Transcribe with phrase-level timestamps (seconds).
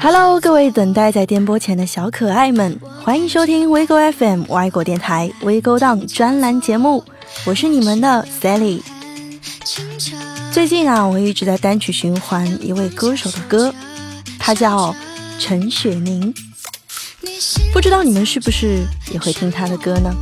[0.00, 7.04] Hello，各位等待在电波前的小可爱们，欢迎收听 WeGo FM 外国电台 WeGo Down 专栏节目，
[7.46, 8.80] 我是你们的 Sally。
[10.50, 13.72] 最近啊，我一直在单曲循环一位歌手的歌，
[14.36, 14.92] 他叫
[15.38, 16.34] 陈雪凝。
[17.72, 20.12] 不知道你们是不是也会听他的歌呢？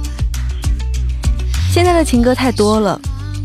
[1.73, 3.01] 现在的情歌太多了，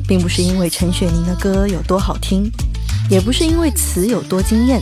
[0.05, 2.51] 并不是因为陈雪凝的歌有多好听，
[3.09, 4.81] 也不是因为词有多惊艳，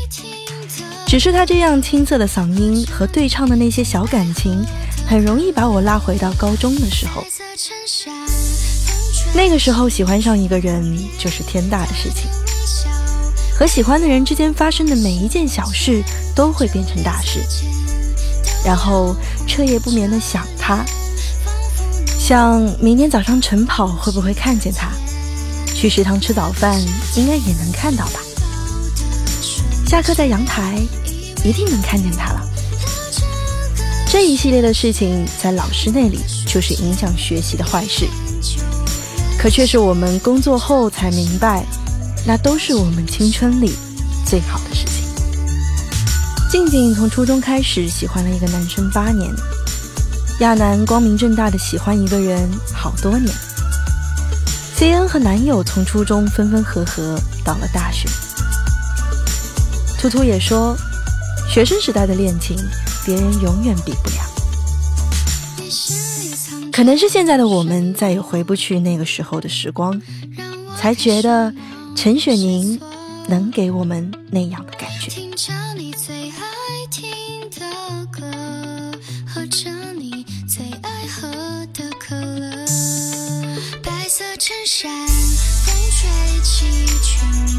[1.05, 4.63] 只是他这样青涩的嗓音和对唱的那些小感情，
[5.07, 7.23] 很容易把我拉回到高中的时候。
[9.35, 12.29] 那个时候喜欢上一个人就是天大的事情，
[13.57, 16.03] 和喜欢的人之间发生的每一件小事
[16.35, 17.39] 都会变成大事。
[18.65, 19.15] 然后
[19.45, 20.85] 彻夜不眠的想他，
[22.17, 24.87] 想明天早上晨跑会不会看见他，
[25.83, 26.79] 去食堂吃早饭
[27.17, 28.21] 应该也能看到吧，
[29.85, 30.81] 下课在阳台
[31.43, 32.41] 一定能看见他了。
[34.09, 38.07] 这一系列的事情在老师那里就是影响学习的坏事，
[39.37, 41.65] 可却是我们工作后才明白，
[42.25, 43.73] 那都是我们青春里
[44.25, 45.03] 最好的事情。
[46.49, 49.29] 静静从初中开始喜欢了一个男生八年，
[50.39, 53.29] 亚楠光明正大的喜欢一个人好多年。
[54.83, 58.05] C N 和男友从初中分分合合到了大学。
[59.97, 60.75] 图图也说，
[61.49, 62.57] 学生时代的恋情，
[63.05, 64.15] 别人永远比不了。
[66.69, 70.01] 可能是现在的我们再也回不去那个时候的时光，
[70.77, 71.53] 才觉得
[71.95, 72.77] 陈雪凝
[73.29, 75.09] 能给我们那样的感觉。
[86.63, 87.52] 一群。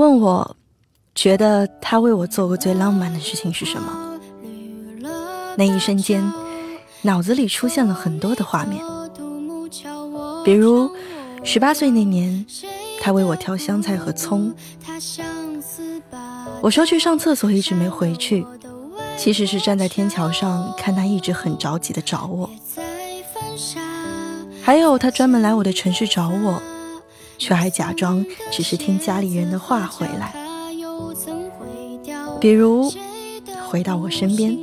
[0.00, 0.56] 问我，
[1.14, 4.18] 觉得他为我做过最浪漫的事情是什么？
[5.58, 6.24] 那一瞬间，
[7.02, 8.82] 脑子里出现了很多的画面，
[10.42, 10.90] 比如
[11.44, 12.46] 十八岁那年，
[13.02, 14.50] 他为我挑香菜和葱。
[16.62, 18.46] 我说去上厕所一直没回去，
[19.18, 22.48] 其实是站在天桥上看他一直很着急的找我。
[24.62, 26.62] 还有他专门来我的城市找我。
[27.40, 30.34] 却还假装只是听家里人的话回来，
[32.38, 32.92] 比如
[33.66, 34.56] 回到我身边。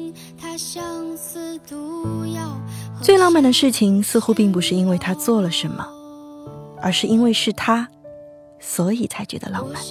[3.01, 5.87] 最浪漫的事情似乎并不是因为他做了什么，
[6.79, 7.87] 而是因为是他，
[8.59, 9.81] 所以才觉得浪漫。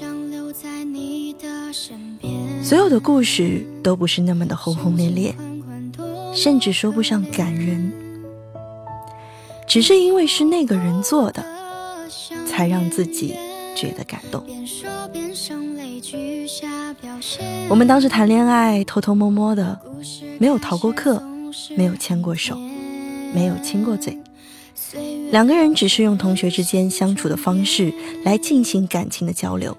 [2.62, 5.34] 所有的故事都不是那么的轰轰烈烈，
[6.32, 7.92] 甚至说不上感人，
[9.66, 11.55] 只是因为是那个人做的。
[12.56, 13.34] 才让自己
[13.74, 14.42] 觉得感动。
[17.68, 19.78] 我们当时谈恋爱，偷偷摸摸的，
[20.38, 21.22] 没有逃过课，
[21.76, 22.56] 没有牵过手，
[23.34, 24.18] 没有亲过嘴，
[25.30, 27.92] 两个人只是用同学之间相处的方式
[28.24, 29.76] 来进行感情的交流。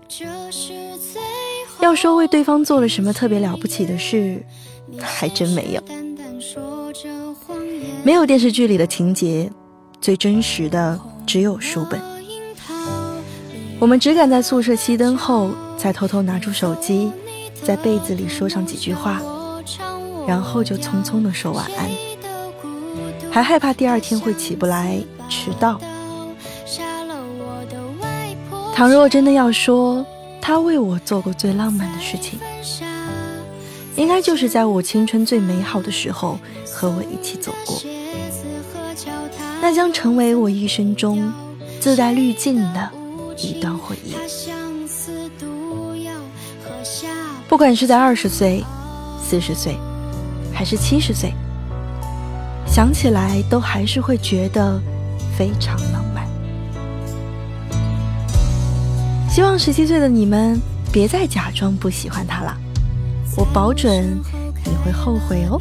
[1.79, 4.45] 要说为对方做了什么特别了不起的事，
[5.00, 5.81] 还真没有。
[8.03, 9.50] 没有电视剧里的情节，
[10.00, 12.00] 最真实的只有书本。
[13.79, 17.12] 我们只敢在宿舍熄灯后，再偷偷拿出手机，
[17.63, 19.21] 在被子里说上几句话，
[20.27, 21.88] 然后就匆匆的说晚安，
[23.31, 25.79] 还害怕第二天会起不来，迟到。
[28.74, 30.06] 倘若真的要说
[30.41, 32.39] 他为我做过最浪漫的事情，
[33.95, 36.39] 应该就是在我青春最美好的时候
[36.71, 37.79] 和我一起走过。
[39.62, 41.31] 那将成为我一生中
[41.79, 42.91] 自带滤镜的
[43.38, 44.16] 一段回忆。
[47.48, 48.63] 不管是在二十岁、
[49.24, 49.78] 四十岁，
[50.54, 51.34] 还是七十岁，
[52.66, 54.81] 想起来都还是会觉得
[55.38, 56.28] 非常浪漫。
[59.30, 60.60] 希望十七岁的你们
[60.92, 62.57] 别再假装不喜欢他了，
[63.38, 64.19] 我保准
[64.66, 65.57] 你会后悔哦。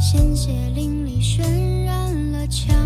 [0.00, 2.79] 鲜血淋漓渲染了墙。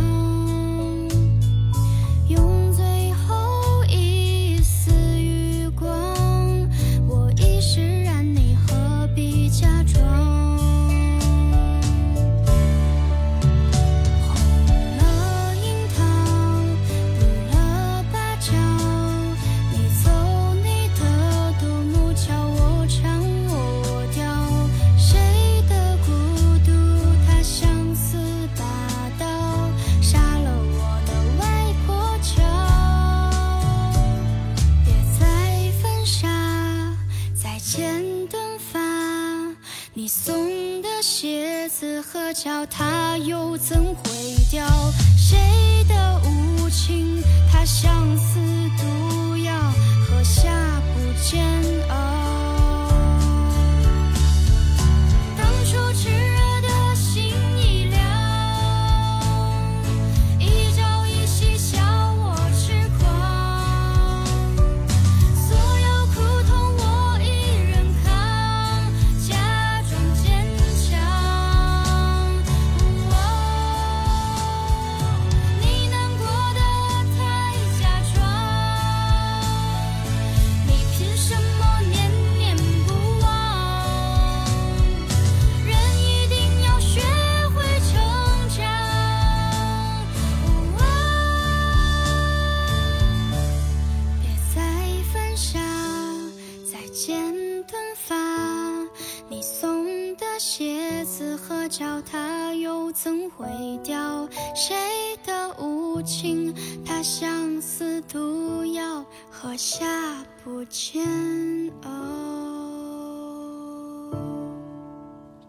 [37.77, 38.79] 剪短发
[39.95, 44.65] 你送的鞋子和脚它又怎会掉？
[45.17, 48.39] 谁的无情它相思
[48.79, 49.53] 毒药
[50.07, 50.53] 喝下
[50.95, 51.45] 不煎
[51.91, 52.44] 熬。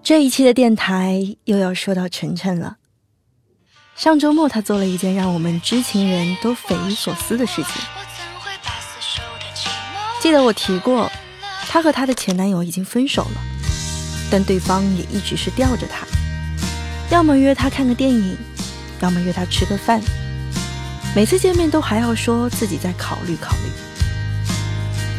[0.04, 2.78] 这一期的电台又要说到晨晨了。
[3.96, 7.82] 上周末，他做了一件让我们知情人都匪夷所思的事情。
[10.20, 11.10] 记得我提过，
[11.70, 13.42] 他和他的前男友已经分手了，
[14.30, 16.06] 但对方也一直是吊着他，
[17.10, 18.38] 要么约他看个电影，
[19.02, 20.02] 要么约他吃个饭。
[21.16, 23.72] 每次见面都还要说自己在考虑考虑。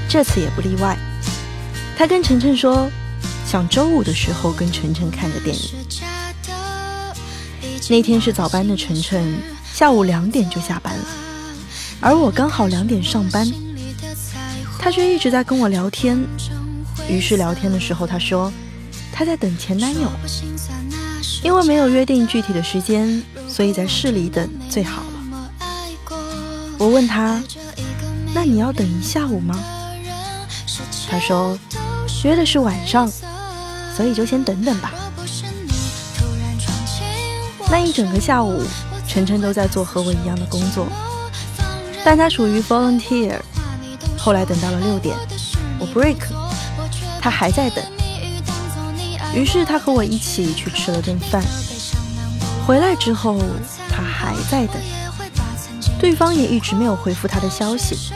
[0.08, 0.96] 这次也不例外，
[1.96, 2.90] 他跟晨晨说。
[3.46, 5.70] 想周五的时候跟晨晨看个电影。
[7.88, 9.40] 那天是早班的晨晨，
[9.72, 11.04] 下午两点就下班了，
[12.00, 13.48] 而我刚好两点上班。
[14.80, 16.18] 他却一直在跟我聊天。
[17.08, 18.52] 于是聊天的时候，他说
[19.12, 20.10] 他在等前男友，
[21.46, 25.52] 因为没有约定具体的时间，所以在市里等最好了。
[26.76, 27.40] 我问他，
[28.34, 29.56] 那你要等一下午吗？
[31.08, 31.56] 他说
[32.24, 33.08] 约的是晚上。
[33.96, 34.92] 所以就先等等吧。
[37.70, 38.60] 那一整个下午，
[39.08, 40.86] 晨晨都在做和我一样的工作，
[42.04, 43.40] 但他属于 volunteer。
[44.18, 45.16] 后来等到了六点，
[45.78, 46.18] 我 break，
[47.20, 47.82] 他还在等。
[49.36, 51.44] 于是他和我一起去吃了顿饭。
[52.66, 53.38] 回来之后，
[53.88, 54.82] 他还在等，
[56.00, 58.12] 对方也一直没有回复他的消息。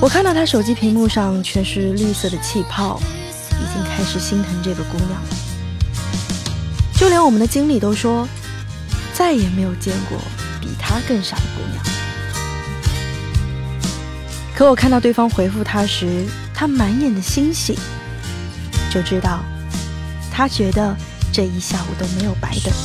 [0.00, 3.00] 我看到他手机屏幕上全是绿色的气泡。
[3.56, 5.28] 已经开始心疼这个姑娘了，
[6.96, 8.28] 就连我们的经理都说，
[9.14, 10.18] 再也没有见过
[10.60, 11.82] 比她更傻的姑娘。
[14.54, 17.78] 可我看到对方回复他时，他满眼的欣喜，
[18.94, 19.40] 就知道
[20.30, 20.96] 他觉得
[21.32, 22.80] 这一下午都没有白等了。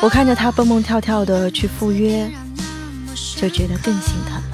[0.00, 2.26] 我看着他蹦蹦跳跳的去赴约，
[3.36, 4.44] 就觉得更心疼了。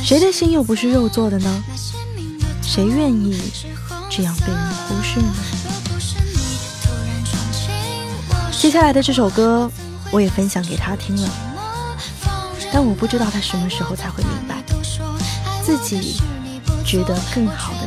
[0.00, 1.64] 谁的心又不是肉做的呢？
[2.62, 3.36] 谁愿意
[4.08, 5.34] 这样被人忽视呢？
[8.52, 9.68] 接下来的这首歌，
[10.12, 11.28] 我也分享给他听了，
[12.72, 14.62] 但我不知道他什么时候才会明白，
[15.64, 16.22] 自己
[16.86, 17.85] 值得更好的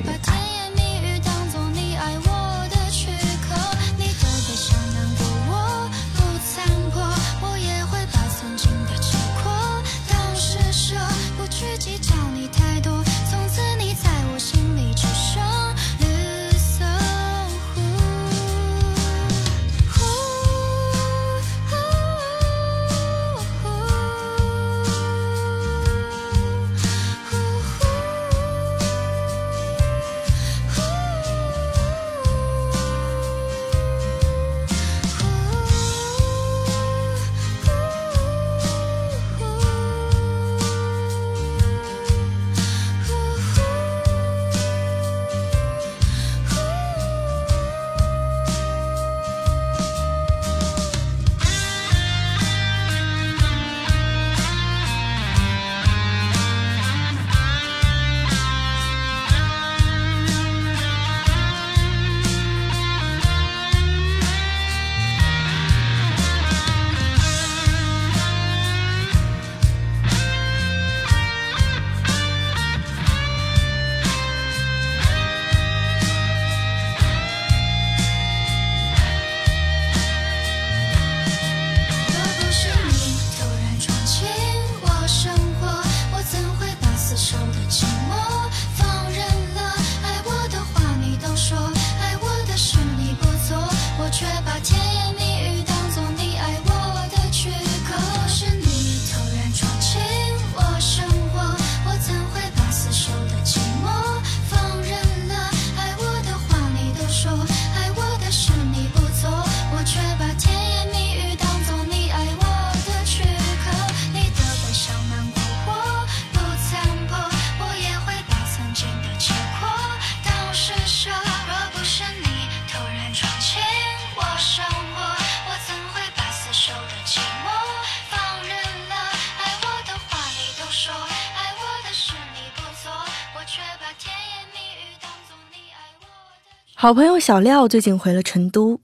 [136.81, 138.79] 好朋友小廖最近回了成都，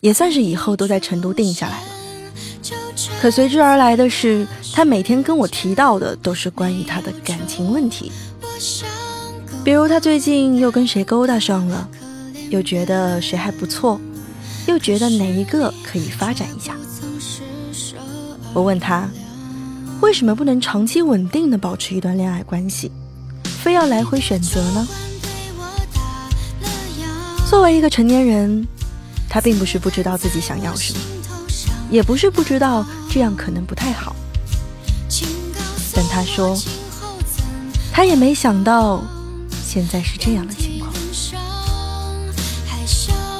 [0.00, 1.86] 也算是以后都在成都定下来了。
[3.22, 8.10] 可随之而来的是，他每天跟我提到的都是关于他的感情问题，
[9.64, 11.88] 比如他最近又跟谁勾搭上了，
[12.48, 14.00] 又觉得谁还不错，
[14.66, 16.74] 又觉得哪一个可以发展一下。
[18.52, 19.08] 我问他，
[20.00, 22.90] 为什么不能长期稳定的保持一段恋爱关系，
[23.44, 24.88] 非要来回选择呢？
[27.50, 28.64] 作为一个成年人，
[29.28, 31.00] 他并不是不知道自己想要什么，
[31.90, 34.14] 也不是不知道这样可能不太好。
[35.92, 36.56] 但他说，
[37.92, 39.02] 他也没想到
[39.64, 40.92] 现在是这样的情况。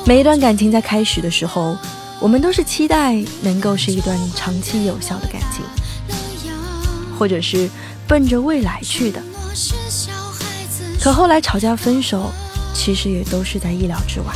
[0.04, 1.78] 每一段感情在开始的时候，
[2.18, 5.64] 我们都是期待能够是一段长期有效的感情，
[7.16, 7.70] 或者是
[8.08, 9.22] 奔着未来去的。
[11.00, 12.28] 可后来吵架分手。
[12.74, 14.32] 其实也都是在意料之外。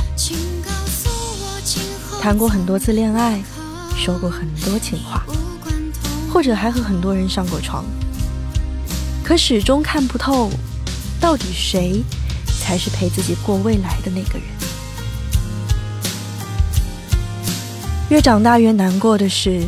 [2.21, 3.43] 谈过很多次恋爱，
[3.97, 5.25] 说过很多情话，
[6.33, 7.85] 或者还和很多人上过床，
[9.23, 10.51] 可始终看不透，
[11.21, 12.03] 到底谁
[12.61, 14.49] 才是陪自己过未来的那个人。
[18.11, 19.67] 越长大越难过的是，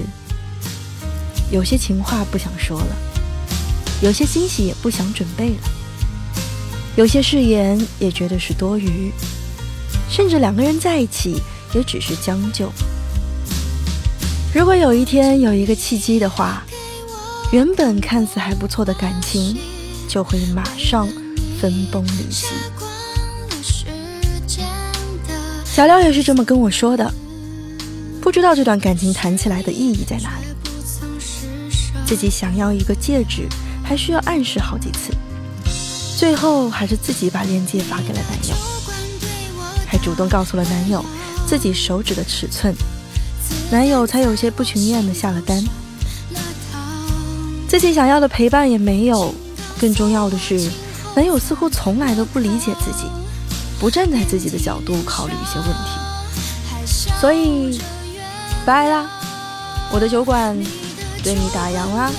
[1.51, 2.97] 有些情话不想说了，
[4.01, 5.75] 有些惊喜也不想准备了。
[6.97, 9.12] 有些誓言也觉得是多余，
[10.09, 11.41] 甚至两个人在一起
[11.75, 12.73] 也只是将就。
[14.55, 16.65] 如果有一天有一个契机的话，
[17.53, 19.59] 原本看似还不错的感情
[20.09, 21.07] 就会马上
[21.61, 22.47] 分崩离析。
[25.65, 27.12] 小廖也是这么跟我说的，
[28.23, 30.47] 不知道这段感情谈起来的意义在哪里。
[32.07, 33.47] 自己想要一个戒指，
[33.85, 35.12] 还需要暗示好几次。
[36.17, 38.55] 最后还是自己把链接发给了男友，
[39.87, 41.05] 还主动告诉了男友
[41.47, 42.75] 自己手指的尺寸，
[43.71, 45.63] 男友才有些不情愿的下了单。
[47.69, 49.35] 自己想要的陪伴也没有，
[49.79, 50.71] 更重要的是，
[51.15, 53.05] 男友似乎从来都不理解自己，
[53.79, 57.11] 不站在自己的角度考虑一些问题。
[57.21, 57.79] 所以，
[58.65, 59.07] 拜啦，
[59.93, 60.57] 我的酒馆
[61.23, 62.11] 对你打烊啦。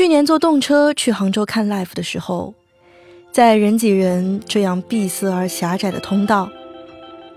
[0.00, 2.54] 去年坐动车去杭州看 live 的时候，
[3.30, 6.48] 在人挤人这样闭塞而狭窄的通道，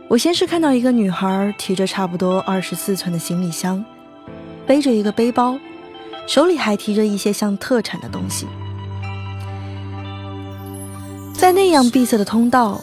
[0.08, 3.84] 我先是看到一个女孩提着差不多二十四寸的行李箱，
[4.66, 5.60] 背着一个背包，
[6.26, 8.48] 手里还提着一些像特产的东西。
[11.34, 12.80] 在那样闭塞的通道，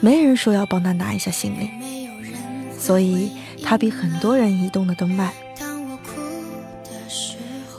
[0.00, 1.70] 没人说要帮她拿一下行李，
[2.76, 3.30] 所以
[3.62, 5.30] 她比很多人移动的都慢。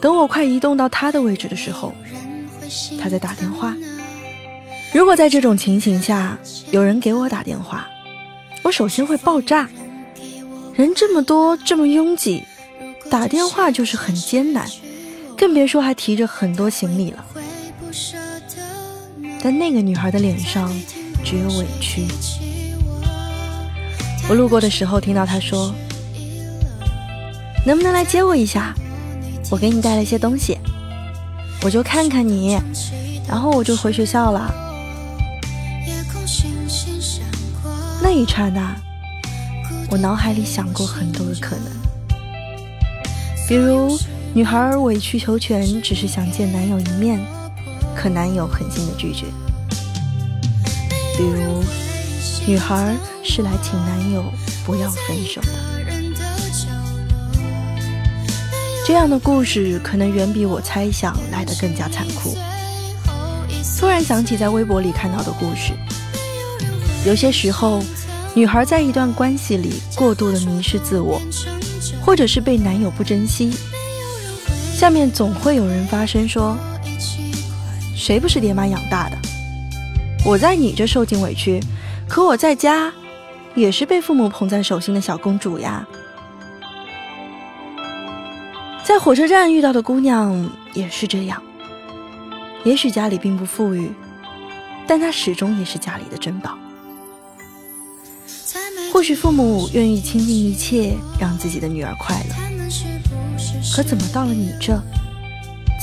[0.03, 1.93] 等我快移动到他的位置的时候，
[2.99, 3.73] 他在打电话。
[4.93, 6.37] 如果在这种情形下
[6.71, 7.87] 有人给我打电话，
[8.63, 9.69] 我首先会爆炸。
[10.75, 12.43] 人这么多，这么拥挤，
[13.09, 14.69] 打电话就是很艰难，
[15.37, 17.25] 更别说还提着很多行李了。
[19.41, 20.69] 但那个女孩的脸上
[21.23, 22.05] 只有委屈。
[24.27, 25.73] 我路过的时候听到她说
[27.65, 28.75] ：“能不能来接我一下？”
[29.53, 30.57] 我给你带了一些东西，
[31.61, 32.59] 我就看看你，
[33.27, 34.51] 然后我就回学校了。
[38.01, 38.75] 那一刹那，
[39.91, 41.65] 我脑海里想过很多个可能，
[43.47, 43.95] 比如
[44.33, 47.19] 女孩委曲求全，只是想见男友一面，
[47.95, 49.27] 可男友狠心的拒绝；
[51.15, 51.63] 比如
[52.47, 54.23] 女孩是来请男友
[54.65, 55.82] 不要分手的。
[58.85, 62.35] 这样的故事可能远比我猜想来的更加残酷。
[63.79, 65.71] 突然想起在微博里看到的故事，
[67.05, 67.81] 有些时候，
[68.33, 71.21] 女孩在一段关系里过度的迷失自我，
[72.01, 73.53] 或者是被男友不珍惜，
[74.73, 76.57] 下面总会有人发声说
[77.95, 79.17] ：“谁不是爹妈养大的？
[80.25, 81.61] 我在你这受尽委屈，
[82.07, 82.91] 可我在家
[83.55, 85.87] 也是被父母捧在手心的小公主呀。”
[88.93, 91.41] 在火车站遇到的姑娘也是这样。
[92.63, 93.91] 也许家里并不富裕，
[94.85, 96.55] 但她始终也是家里的珍宝。
[98.91, 102.35] 或许父母愿意倾尽一切让自己的女儿快乐，
[103.75, 104.79] 可怎么到了你这，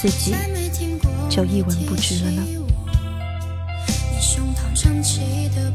[0.01, 0.33] 自己
[1.29, 2.43] 就一文不值了呢？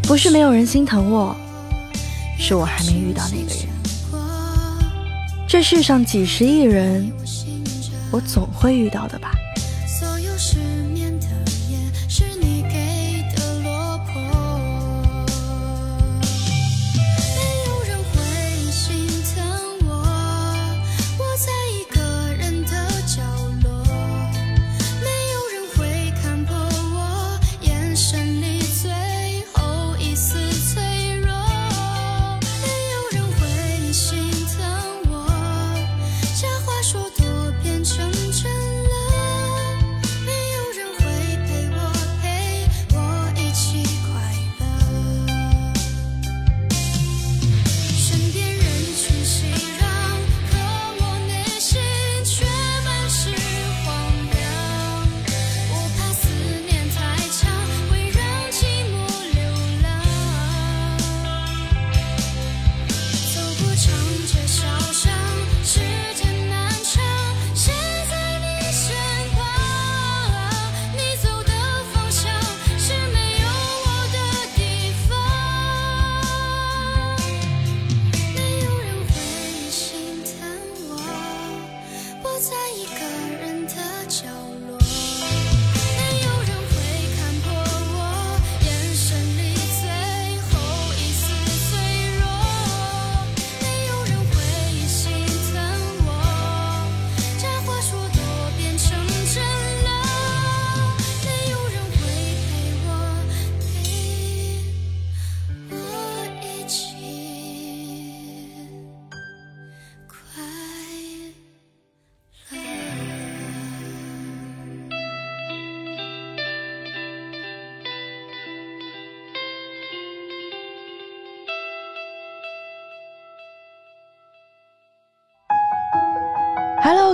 [0.04, 1.36] 不是没有人心疼我，
[2.40, 3.76] 是我还没遇到那个人。
[5.48, 7.10] 这世上几十亿人，
[8.12, 9.32] 我总会遇到的吧。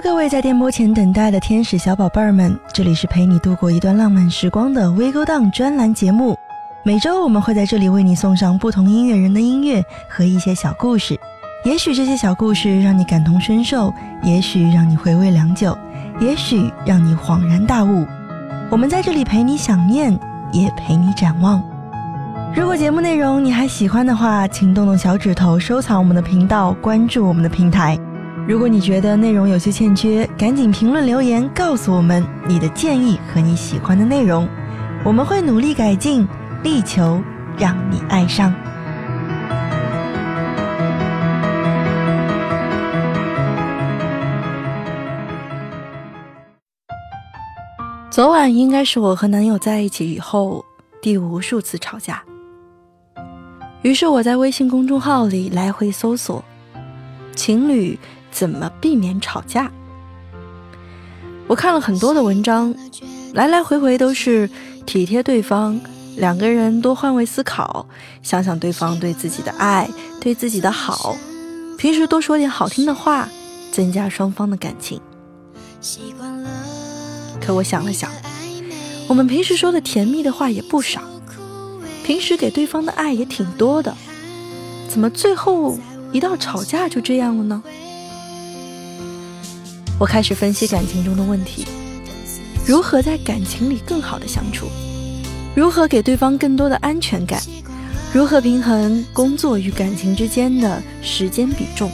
[0.04, 6.36] 各位在电波前等待的天使小宝贝儿们，这里是陪你度过一段浪漫时光的 We Go Down 专栏节目。
[6.82, 11.16] 每周我们会在这里为你送上不同音乐人的音乐和一些小故事。
[11.64, 15.78] 也许这些小故事让你感同身受，也许让你回味良久，
[16.20, 18.04] 也许让你恍然大悟。
[18.72, 20.12] 我们在这里陪你想念，
[20.52, 21.64] 也陪你展望。
[22.56, 28.00] 如果节目内容你还喜欢的话，请动动小指头收藏我们的频道，关注我们的平台。
[28.48, 34.48] 如果你觉得内容有些欠缺，赶紧评论留言告诉我们你的建议和你喜欢的内容，
[35.06, 36.28] 我们会努力改进，
[36.64, 37.22] 力求
[37.58, 38.54] 让你爱上。
[48.10, 50.66] 昨晚应该是我和男友在一起以后
[51.02, 52.22] 第无数次吵架，
[53.84, 56.44] 于是我在微信公众号里来回搜索
[57.36, 57.98] 情侣。
[58.32, 59.72] 怎么避免吵架？
[61.48, 62.74] 我看了很多的文章，
[63.34, 64.50] 来来回回都是
[64.86, 65.80] 体贴对方，
[66.16, 67.86] 两个人多换位思考，
[68.24, 69.90] 想想对方对自己的爱，
[70.22, 71.16] 对自己的好，
[71.78, 73.28] 平时多说点好听的话，
[73.72, 75.02] 增加双方的感情。
[77.42, 78.10] 可我想了想，
[79.10, 81.02] 我们平时说的甜蜜的话也不少，
[82.06, 83.94] 平时给对方的爱也挺多的，
[84.88, 85.78] 怎么最后
[86.14, 87.62] 一到吵架就这样了呢？
[90.02, 91.64] 我开始分析感情中的问题，
[92.66, 94.66] 如何在感情里更好的相处，
[95.54, 97.40] 如何给对方更多的安全感，
[98.12, 101.92] 如何平衡工作与感情之间的时间比重。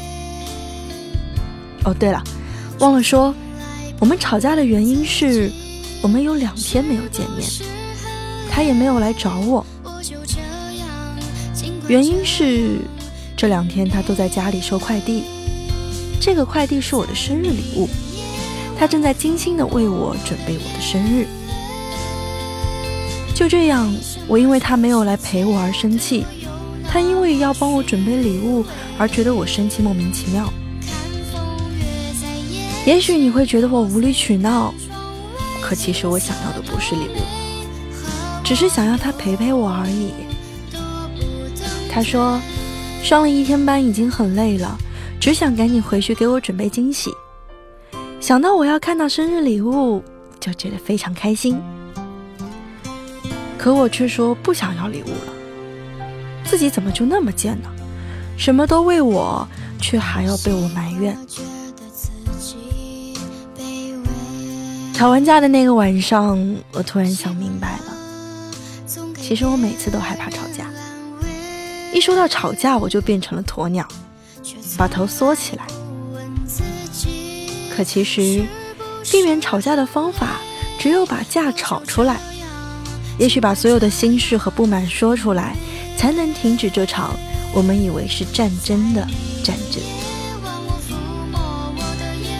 [1.84, 2.24] 哦，对了，
[2.80, 3.36] 忘了说，
[4.00, 5.52] 我们吵架的原因是
[6.02, 7.46] 我们有两天没有见面，
[8.50, 9.66] 他也没有来找我，
[11.90, 12.78] 原因是
[13.36, 15.24] 这两天他都在家里收快递。
[16.28, 17.88] 这个快递是我的生日礼物，
[18.78, 21.26] 他正在精心的为我准备我的生日。
[23.34, 23.90] 就这样，
[24.28, 26.26] 我因为他没有来陪我而生气，
[26.86, 28.66] 他因为要帮我准备礼物
[28.98, 30.52] 而觉得我生气莫名其妙。
[32.86, 34.74] 也许你会觉得我无理取闹，
[35.62, 37.22] 可其实我想要的不是礼物，
[38.44, 40.12] 只是想要他陪陪我而已。
[41.90, 42.38] 他说，
[43.02, 44.78] 上了一天班已经很累了。
[45.28, 47.12] 只想赶紧回去给我准备惊喜，
[48.22, 50.02] 想到我要看到生日礼物，
[50.40, 51.62] 就觉得非常开心。
[53.58, 55.34] 可我却说不想要礼物了，
[56.46, 57.68] 自己怎么就那么贱呢？
[58.38, 59.46] 什么都为我，
[59.82, 61.18] 却还要被我埋怨。
[64.94, 66.40] 吵完架的那个晚上，
[66.72, 70.70] 我突然想明白了，其实我每次都害怕吵架，
[71.94, 73.86] 一说到吵架，我就变成了鸵鸟。
[74.78, 75.66] 把头缩起来。
[77.76, 78.46] 可其实，
[79.12, 80.40] 避免吵架的方法
[80.80, 82.20] 只有把架吵出来。
[83.18, 85.56] 也许把所有的心事和不满说出来，
[85.98, 87.16] 才能停止这场
[87.52, 89.02] 我们以为是战争的
[89.44, 89.82] 战争。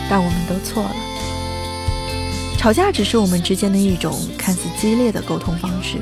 [0.10, 0.96] 但我们都错了。
[2.58, 5.98] 吵架只是我们之间的一种看似激烈的沟通方式，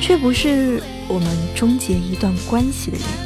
[0.00, 3.25] 却不是我们终结一段关系的原因。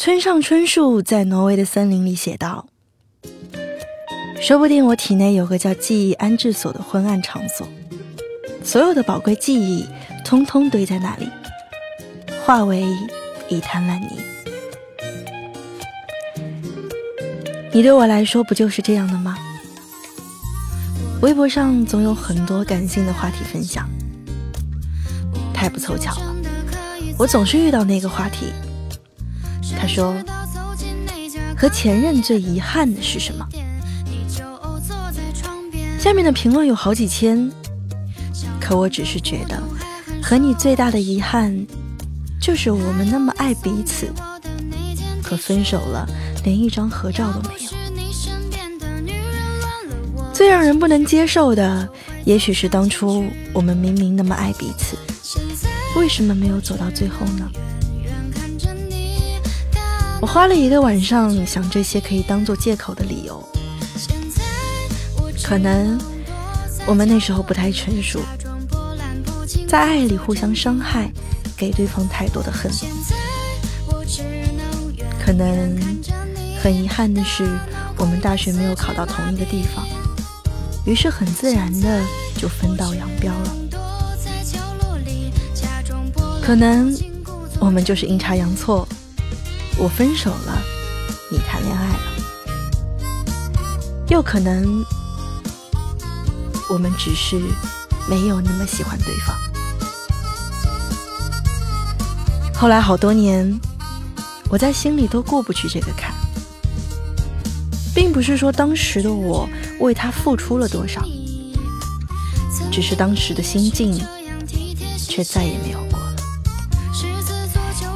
[0.00, 2.66] 村上春树在挪威的森林里写道
[4.40, 7.68] ：“说不定我体内有个叫记忆安置所的昏暗场所，
[8.64, 9.84] 所有的宝贵记忆
[10.24, 11.28] 通通堆在那里，
[12.46, 12.82] 化为
[13.50, 14.08] 一滩烂泥。
[17.70, 19.36] 你对我来说不就是这样的吗？”
[21.20, 23.86] 微博上总有很多感性的话题分享，
[25.52, 26.34] 太不凑巧了，
[27.18, 28.46] 我总是遇到那个话题。
[29.78, 30.14] 他说
[31.56, 33.46] ：“和前任最遗憾的是什么？”
[35.98, 37.50] 下面的评论有好几千，
[38.60, 39.62] 可我只是觉得，
[40.22, 41.66] 和你最大的遗憾，
[42.40, 44.10] 就是我们那么爱彼此，
[45.22, 46.08] 可分手了，
[46.42, 47.70] 连一张合照都没有。
[50.32, 51.86] 最让人不能接受的，
[52.24, 54.96] 也许是当初我们明明那么爱彼此，
[55.96, 57.46] 为什么没有走到最后呢？
[60.20, 63.42] 我花了一个晚上想这些可以当做借口的理由。
[65.42, 65.98] 可能
[66.86, 68.20] 我们那时候不太成熟，
[69.66, 71.10] 在爱里互相伤害，
[71.56, 72.70] 给对方太多的恨。
[75.24, 75.76] 可能
[76.62, 77.48] 很遗憾的是，
[77.96, 79.86] 我们大学没有考到同一个地方。
[80.84, 82.02] 于是很自然的
[82.36, 83.56] 就分道扬镳了。
[86.42, 86.94] 可能
[87.58, 88.86] 我们就是阴差阳错，
[89.82, 90.62] 我分手了，
[91.30, 91.98] 你谈恋爱了。
[94.08, 94.84] 又可能
[96.68, 97.40] 我们只是
[98.06, 99.34] 没有那么喜欢对方。
[102.54, 103.58] 后来好多年，
[104.50, 106.12] 我在心里都过不去这个坎，
[107.94, 109.48] 并不是说当时的我。
[109.80, 111.02] 为他付出了多少？
[112.70, 113.98] 只是当时的心境，
[115.08, 115.79] 却再也没有，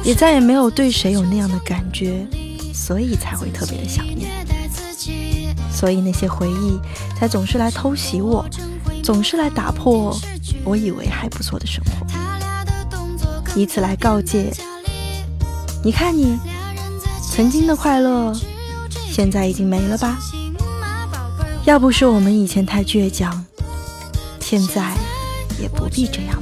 [0.05, 2.25] 也再也没有对谁有那样的感觉，
[2.71, 4.29] 所以才会特别的想念。
[5.73, 6.79] 所以那些回忆
[7.19, 8.45] 才总是来偷袭我，
[9.03, 10.15] 总是来打破
[10.63, 14.53] 我以为还不错的生活，以此来告诫：
[15.83, 16.37] 你看你
[17.31, 18.31] 曾经的快乐，
[19.09, 20.19] 现在已经没了吧？
[21.65, 23.43] 要不是我们以前太倔强，
[24.39, 24.93] 现在
[25.59, 26.39] 也不必这样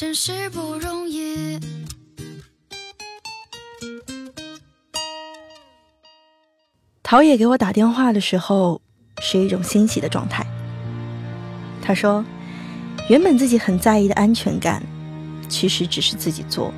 [0.00, 1.60] 真是不容易。
[7.02, 8.80] 陶冶给我打电话的时候，
[9.20, 10.42] 是一种欣喜的状态。
[11.82, 12.24] 他说，
[13.10, 14.82] 原本自己很在意的安全感，
[15.50, 16.72] 其实只是自己做。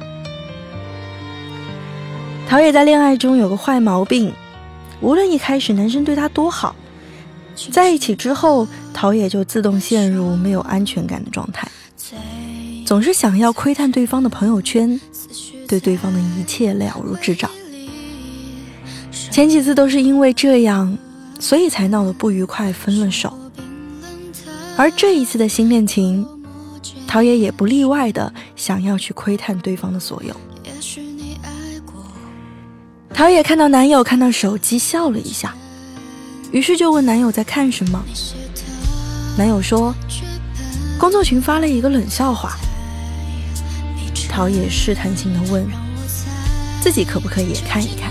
[2.48, 4.34] 陶冶在恋爱中有个坏毛病，
[5.00, 6.74] 无论一开始男生对她多好，
[7.70, 11.70] 在一起之后，陶冶就自动陷入没有安全感的状态，
[12.92, 15.00] 总是想要窥探对方的朋友圈，
[15.66, 17.50] 对对方的一切了如指掌。
[19.30, 20.98] 前几次都是因为这样，
[21.40, 23.32] 所以才闹得不愉快，分了手。
[24.76, 26.22] 而这一次的新恋情，
[27.06, 30.36] 陶冶也不例外的想要去窥探对方的所有。
[33.14, 35.54] 陶冶看到男友看到手机笑了一下，
[36.50, 38.04] 于是就问男友在看什么。
[39.38, 39.94] 男友说
[41.00, 42.54] ：“工作群发了一个冷笑话。”
[44.32, 45.62] 陶冶试探性的问
[46.80, 48.10] ：“自己可不可以也看一看？”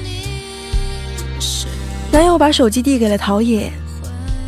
[2.13, 3.71] 男友把手机递给了陶冶，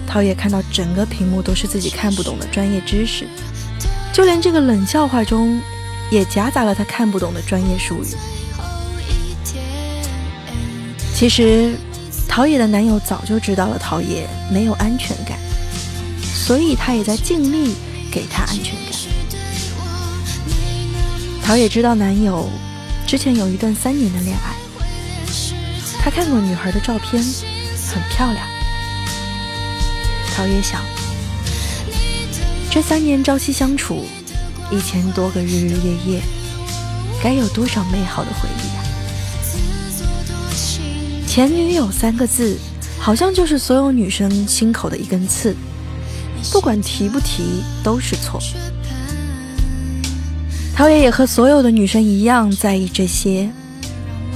[0.05, 3.25] 陶冶看到整个屏幕都是自己看不懂的专业知识，
[4.13, 5.59] 就连这个冷笑话中
[6.12, 8.07] 也夹杂了他看不懂的专业术语。
[11.15, 11.75] 其实，
[12.27, 15.39] 陶冶的男友早就知道了陶冶没有安全感，
[16.21, 17.73] 所以他也在尽力
[18.12, 18.92] 给她安全感。
[21.43, 22.49] 陶冶知道男友
[23.06, 24.56] 之前有一段三年的恋爱，
[26.01, 28.47] 他看过女孩的照片，很漂亮。
[30.34, 30.82] 陶冶想，
[32.71, 34.06] 这三年朝夕相处，
[34.71, 36.21] 一千多个日日夜夜，
[37.21, 38.82] 该有多少美好的回忆啊！
[41.27, 42.58] 前女友三个字，
[42.97, 45.53] 好像就是所有女生心口的一根刺，
[46.53, 48.41] 不管提不提都是错。
[50.75, 53.47] 陶冶也和所有的女生一样在意这些，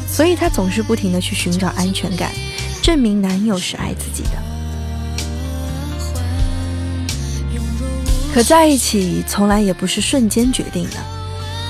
[0.07, 2.31] 所以她总是不停的去寻找安全感，
[2.81, 4.29] 证明男友是爱自己的。
[8.33, 10.97] 可在一起从来也不是瞬间决定的，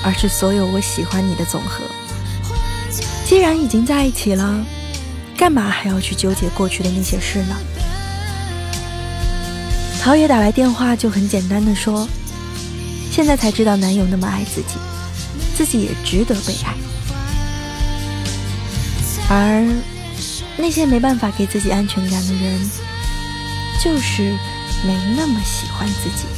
[0.04, 1.82] 而是所有我喜欢你的总和。
[3.24, 4.62] 既然已经在一起了，
[5.34, 7.56] 干嘛还要去纠结过去的那些事呢？
[10.02, 12.06] 陶冶打来电话就很简单的说。
[13.18, 14.76] 现在才知道男友那么爱自己，
[15.56, 16.72] 自己也值得被爱。
[19.28, 19.66] 而
[20.56, 22.70] 那些没办法给自己安全感的人，
[23.82, 24.22] 就是
[24.86, 26.28] 没那么喜欢自己。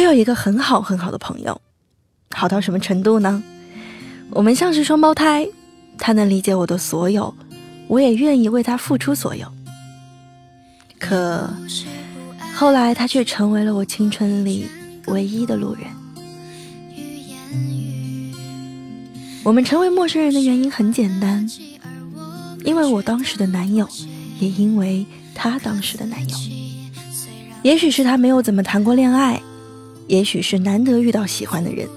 [0.00, 1.60] 我有一个很好很好的朋友，
[2.34, 3.42] 好到什么程度呢？
[4.30, 5.46] 我们像是双胞胎，
[5.98, 7.34] 他能理解我的所有，
[7.86, 9.46] 我也愿意为他付出所有。
[10.98, 11.52] 可
[12.54, 14.66] 后来，他却成为了我青春里
[15.08, 15.84] 唯一的路人。
[19.44, 21.46] 我们成为陌生人的原因很简单，
[22.64, 23.86] 因为我当时的男友，
[24.38, 26.36] 也因为他当时的男友。
[27.62, 29.38] 也许是他没有怎么谈过恋爱。
[30.10, 31.88] 也许是难得遇到喜欢的人，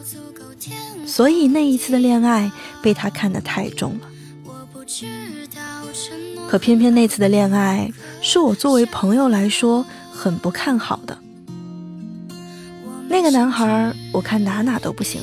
[1.03, 4.07] 所以那一次的恋爱被他看得太重了。
[6.47, 7.91] 可偏偏那次的恋爱
[8.22, 11.18] 是我作为朋友来说很不看好的。
[13.09, 15.20] 那个男孩，我看哪哪都不行。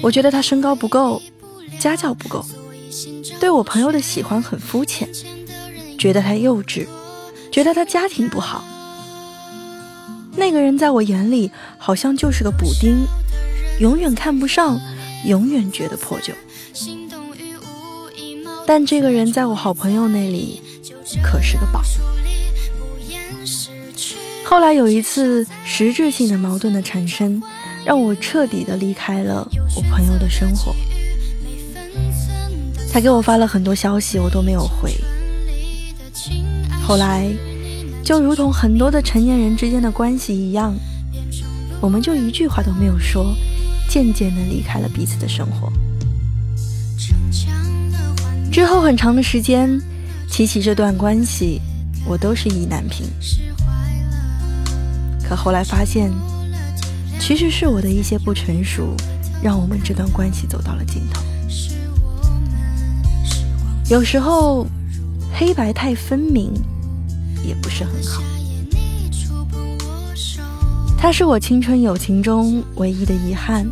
[0.00, 1.20] 我觉得他身高不够，
[1.78, 2.42] 家教不够，
[3.38, 5.06] 对我朋友的喜欢很肤浅，
[5.98, 6.86] 觉得他幼稚，
[7.52, 8.64] 觉得他家庭不好。
[10.38, 13.04] 那个人在我眼里好像就是个补丁，
[13.80, 14.80] 永远看不上，
[15.26, 16.32] 永远觉得破旧。
[18.64, 20.62] 但这个人在我好朋友那里
[21.22, 21.82] 可是个宝。
[24.44, 27.42] 后来有一次实质性的矛盾的产生，
[27.84, 30.72] 让我彻底的离开了我朋友的生活。
[32.92, 34.94] 他给我发了很多消息，我都没有回。
[36.86, 37.28] 后来。
[38.04, 40.74] 就如同很多的成年人之间的关系一样，
[41.80, 43.34] 我们就一句话都没有说，
[43.88, 45.70] 渐渐的离开了彼此的生活。
[48.50, 49.80] 之后很长的时间，
[50.30, 51.60] 提起这段关系，
[52.06, 53.06] 我都是意难平。
[55.22, 56.10] 可后来发现，
[57.20, 58.96] 其实是我的一些不成熟，
[59.42, 61.22] 让我们这段关系走到了尽头。
[63.90, 64.66] 有时候。
[65.30, 66.50] 黑白太分明
[67.44, 68.22] 也不是很好。
[70.96, 73.66] 他是我青春友情中唯一的遗憾，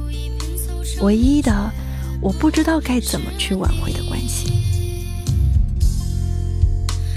[1.00, 1.72] 唯一的
[2.20, 4.52] 我不知道该怎么去挽回的关系。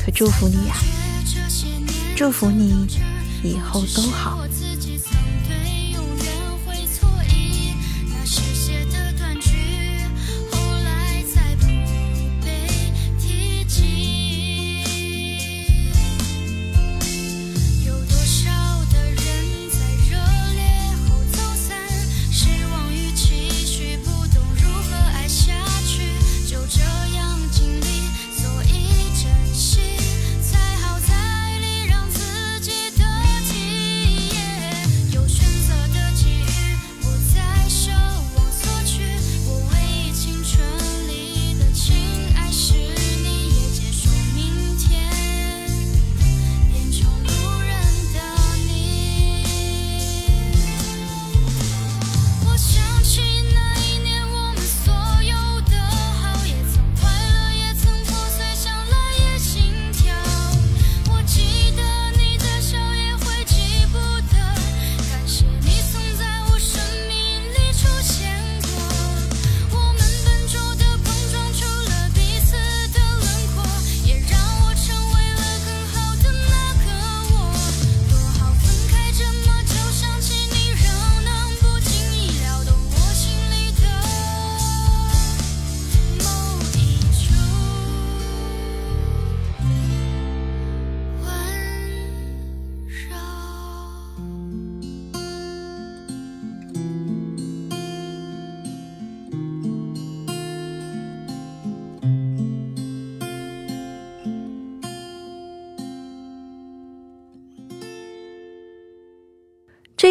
[0.04, 0.76] 可祝福你呀，
[2.16, 2.88] 祝福你
[3.44, 4.40] 以后都好。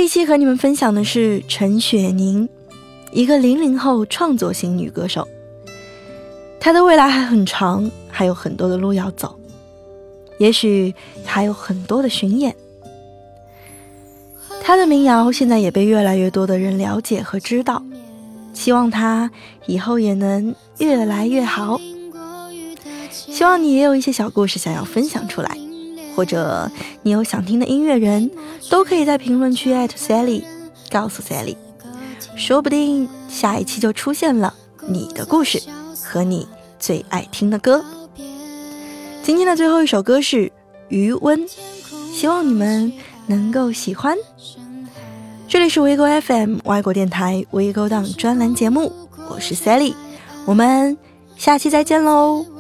[0.09, 2.49] 一期和你们分享的是陈雪凝，
[3.13, 5.29] 一个零零后创作型女歌手。
[6.59, 9.39] 她的未来还很长，还有很多的路要走，
[10.39, 10.95] 也许
[11.27, 12.57] 还有很多的巡演。
[14.63, 17.83] 她的民谣现在也被越来越多的人了解和知道，
[18.55, 19.31] 希望她
[19.67, 21.79] 以后也能越来越好。
[23.11, 25.68] 希望你也有一些小故事想要分享出来。
[26.19, 26.69] 或者
[27.03, 28.29] 你有想听的音乐人，
[28.69, 30.43] 都可以在评论区艾特 Sally，
[30.91, 31.55] 告诉 Sally，
[32.35, 34.53] 说不定下一期就出现了
[34.89, 35.63] 你的故事
[36.03, 36.49] 和你
[36.81, 37.85] 最爱听的歌。
[39.23, 40.47] 今天的最后一首歌是
[40.89, 41.39] 《余温》，
[42.13, 42.93] 希望你们
[43.29, 44.17] 能够喜欢。
[45.47, 48.93] 这里是微 o FM 外国电台微 o 档专栏节目，
[49.31, 49.95] 我是 Sally，
[50.47, 50.99] 我们
[51.37, 52.58] 下期再见喽。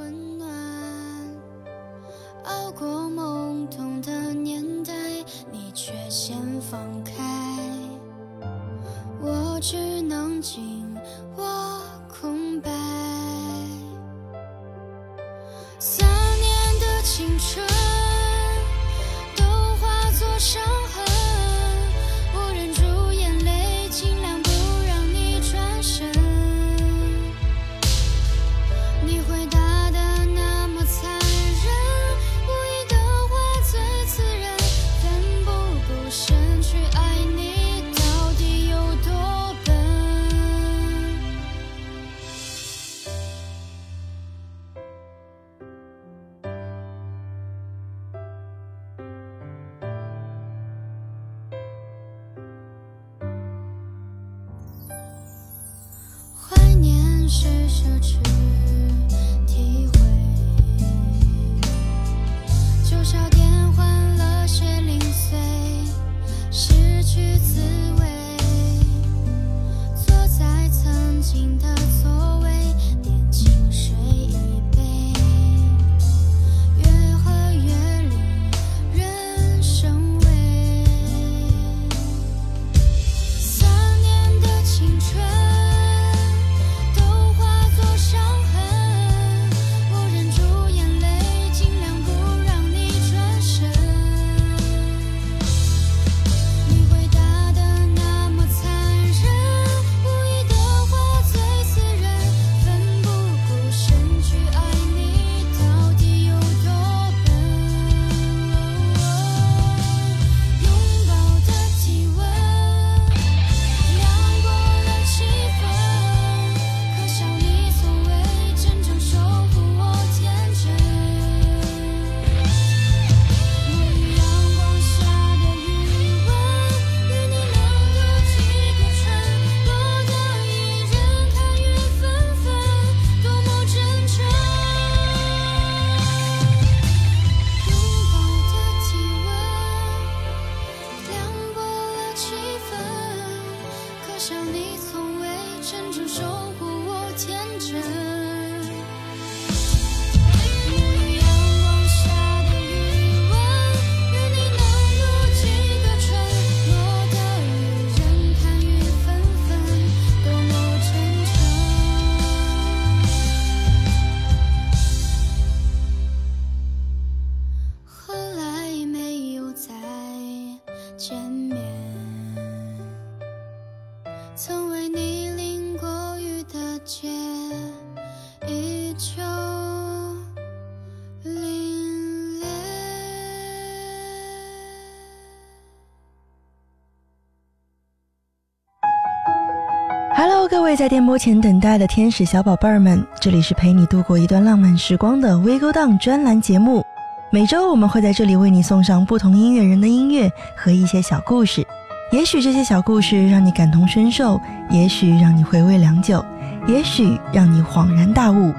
[190.68, 196.84] 位在电波前等待的天使小宝贝儿们，这里是陪你度过一段浪漫时光的 We Go Down 专栏节目。
[197.30, 201.66] 每周我们会在这里为你送上不同音乐人的音乐和一些小故事。
[202.12, 204.38] 也许这些小故事让你感同身受，
[204.68, 206.22] 也许让你回味良久，
[206.66, 208.52] 也许让你恍然大悟。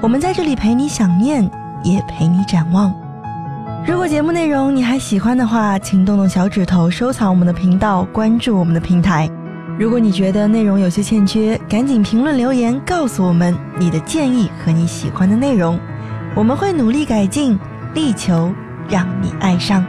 [0.00, 1.46] 我们在这里陪你想念，
[1.82, 2.94] 也陪你展望。
[3.86, 9.28] 如果节目内容你还喜欢的话，请动动小指头收藏我们的频道，关注我们的平台。
[9.82, 15.76] 如果你觉得内容有些欠缺，赶紧评论留言告诉我们你的建议和你喜欢的内容，
[16.36, 17.58] 我们会努力改进，
[17.92, 18.54] 力求
[18.88, 19.84] 让你爱上。